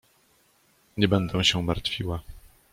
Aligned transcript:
—Nie 0.97 1.07
będę 1.07 1.43
się 1.43 1.61
martwiła. 1.63 2.23